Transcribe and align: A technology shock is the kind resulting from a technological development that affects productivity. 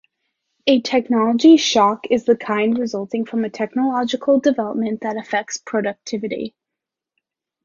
A 0.65 0.81
technology 0.81 1.57
shock 1.57 2.07
is 2.09 2.25
the 2.25 2.35
kind 2.35 2.75
resulting 2.75 3.23
from 3.23 3.45
a 3.45 3.51
technological 3.51 4.39
development 4.39 5.01
that 5.01 5.15
affects 5.15 5.57
productivity. 5.57 6.55